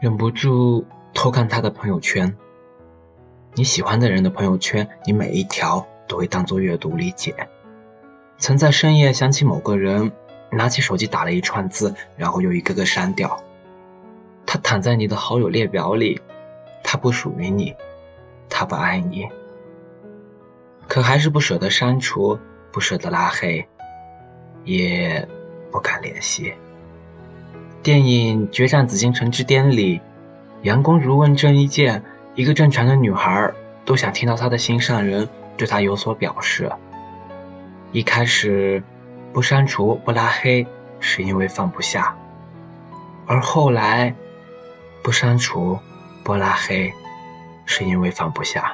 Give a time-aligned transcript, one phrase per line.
[0.00, 2.32] 忍不住偷看他的朋友圈。
[3.54, 7.34] 你喜欢的人的朋友圈，你每一条都会当做阅读理解。
[8.36, 10.12] 曾在深夜想起某个人，
[10.52, 13.36] 拿起手机打了一串字，然后又一个个删掉。
[14.46, 16.20] 他躺在你的好友列表里，
[16.84, 17.74] 他不属于你，
[18.48, 19.28] 他不爱你，
[20.86, 22.38] 可还是不舍得删除，
[22.70, 23.66] 不舍得拉黑，
[24.62, 25.26] 也
[25.72, 26.54] 不敢联系。
[27.82, 30.00] 电影《决战紫禁城之巅》里，
[30.62, 32.02] 杨公如问郑伊健。
[32.34, 33.52] 一个正常的女孩
[33.84, 36.70] 都想听到她的心上人对她有所表示。
[37.90, 38.80] 一开始
[39.32, 40.64] 不删除不拉黑
[41.00, 42.16] 是因为放不下，
[43.26, 44.14] 而后来
[45.02, 45.76] 不删除
[46.22, 46.92] 不拉黑
[47.66, 48.72] 是因为放不下。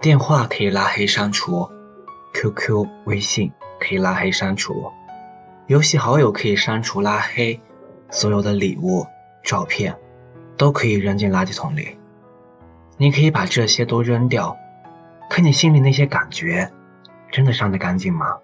[0.00, 1.68] 电话可以拉黑删除
[2.34, 4.90] ，QQ、微信可以拉黑删除，
[5.68, 7.60] 游戏好友可以删除拉黑，
[8.08, 9.06] 所有的礼物、
[9.42, 9.94] 照片
[10.56, 11.98] 都可以扔进垃圾桶里。
[12.96, 14.56] 你可以把这些都扔掉，
[15.28, 16.72] 可你心里那些感觉，
[17.30, 18.38] 真的删得干净吗？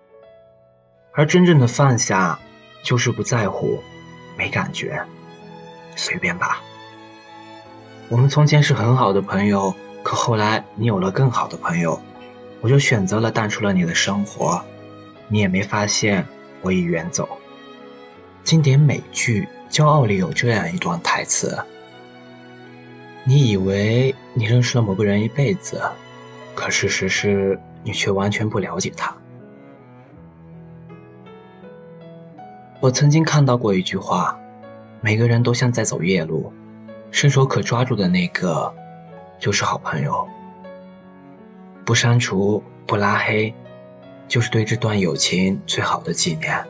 [1.15, 2.39] 而真正的放下，
[2.83, 3.83] 就是不在乎，
[4.37, 5.03] 没感觉，
[5.97, 6.63] 随便吧。
[8.11, 11.99] 我们从前是很好的朋友，可后来你有了更好的朋友，
[12.61, 14.63] 我就选择了淡出了你的生活，
[15.27, 16.27] 你也没发现
[16.65, 17.29] 我已远走。
[18.43, 21.57] 经典美剧《骄傲》里有这样一段台词。
[23.23, 25.81] 你以为你认识了某个人一辈子，
[26.55, 29.15] 可事实是你却完全不了解他。
[32.81, 34.39] 我曾经看到过一句话：
[35.01, 36.53] 每个人都像在走夜路，
[37.11, 38.75] 伸手可抓住的那个，
[39.39, 40.27] 就是好朋友。
[41.85, 43.55] 不删除，不拉黑，
[44.29, 46.65] 就是对这段友情最好的纪念。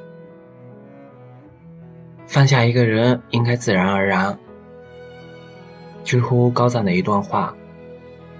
[2.26, 4.36] 放下一个人，应该自然而然。
[6.04, 7.54] 知乎高赞的一段话：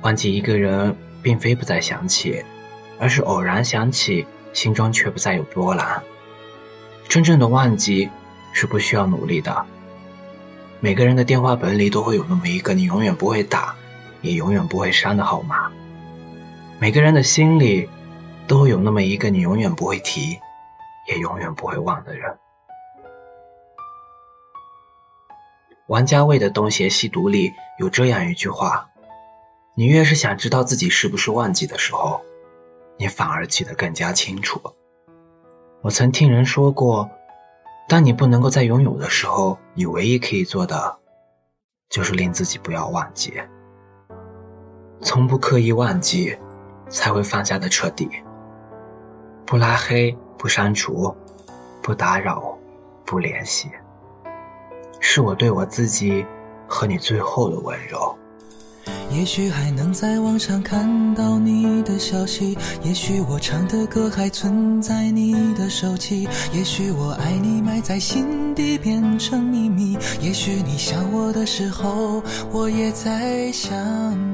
[0.03, 2.44] 忘记一个人，并非不再想起，
[2.99, 6.03] 而是偶然想起，心中却不再有波澜。
[7.09, 8.10] 真正的忘记
[8.53, 9.65] 是不需要努力的。
[10.81, 13.75] 每个人的电话本里都会有那么一个你永远不会打，
[14.21, 15.71] 也永远不会删的号码。
[16.78, 17.89] 每个人的心里
[18.47, 20.38] 都有那么一个你永远不会提，
[21.09, 22.38] 也永远不会忘的人。
[25.88, 28.88] 王家卫的《东邪西毒》里有这样一句话
[29.77, 32.22] ：“你越是想知道自己是不是忘记的时候，
[32.97, 34.60] 你反而记得更加清楚。”
[35.83, 37.10] 我曾听人说过，
[37.87, 40.99] 当你不能够再拥有的时候，你唯一可以做的，
[41.91, 43.34] 就是令自己不要忘记。
[45.03, 46.38] 从不刻意忘记，
[46.88, 48.09] 才会放下的彻底。
[49.54, 51.15] 不拉黑，不删除，
[51.81, 52.59] 不打扰，
[53.04, 53.70] 不联系。
[54.98, 56.26] 是我对我自己
[56.66, 58.12] 和你最后的温柔。
[59.12, 73.72] 也许还能在网上看到你的消息，也许我唱的歌还存在你的手机，也许我爱你埋在心底变成秘密，也许你想我的时候，我也在想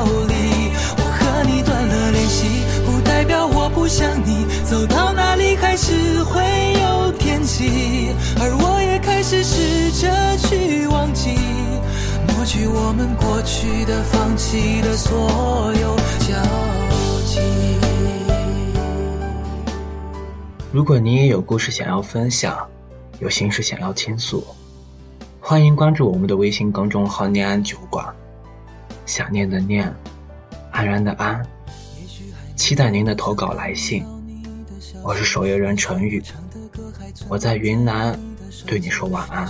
[12.41, 16.41] 过去我们过去的、放弃的所有交
[17.23, 17.39] 集。
[20.71, 22.67] 如果你也有故事想要分享，
[23.19, 24.43] 有心事想要倾诉，
[25.39, 28.03] 欢迎关注我们的微信公众号“念安酒馆”，
[29.05, 29.93] 想念的念。
[30.71, 31.45] 安然的安，
[32.55, 34.03] 期待您的投稿来信。
[35.03, 36.19] 我是守夜人陈宇，
[37.29, 38.19] 我在云南
[38.65, 39.47] 对你说晚安，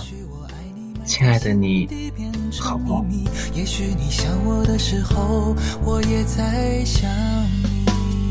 [1.06, 2.12] 亲爱的你，
[2.60, 3.06] 好梦。
[3.54, 5.54] 也许你想我的时候，
[5.84, 7.10] 我也在想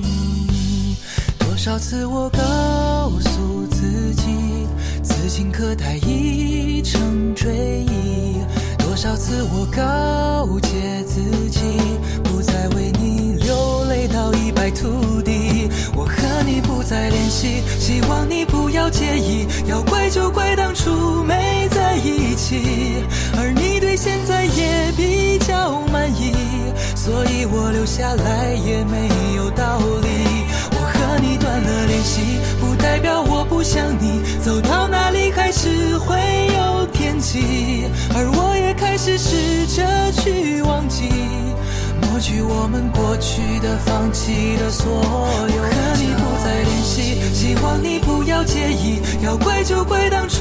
[0.02, 0.98] 你。
[1.40, 4.68] 多少次我告诉自己，
[5.04, 8.38] 此情可待已成追忆。
[8.78, 10.91] 多少次我告诫
[27.92, 30.08] 下来也没有道理。
[30.72, 32.22] 我和你断了联系，
[32.58, 34.24] 不代表我不想你。
[34.40, 36.16] 走到哪里还是会
[36.56, 37.84] 有天际，
[38.16, 39.84] 而我也开始试着
[40.14, 41.10] 去忘记。
[42.02, 44.88] 抹去我们过去的、放弃的所
[45.54, 49.02] 有，和你不再联系，希望你不要介意。
[49.22, 50.41] 要怪就怪当初